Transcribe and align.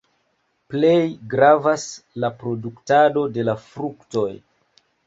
Plej 0.73 1.01
gravas 1.35 1.85
la 2.25 2.33
produktado 2.41 3.29
de 3.39 3.47
la 3.53 3.57
fruktoj. 3.71 4.31